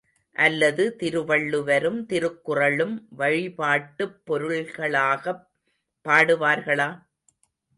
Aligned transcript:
அல்லது 0.35 0.95
திருவள்ளுவரும் 0.95 2.05
திருக்குறளும் 2.05 2.95
வழிபாட்டுப் 3.11 4.17
பொருள்களாக்கப் 4.25 5.45
படுவார்களா? 6.05 6.89